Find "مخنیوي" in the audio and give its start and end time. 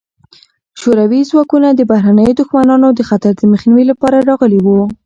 3.51-3.85